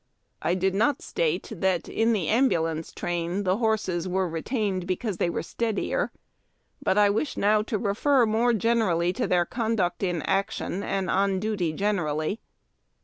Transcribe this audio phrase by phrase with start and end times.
[0.41, 5.29] I did not state that in the ambulance train the horses were retained because they
[5.29, 6.11] were the steadier.
[6.81, 11.39] But 1 wish now to refer more particularly to their conduct in action and on
[11.39, 12.39] duty generally.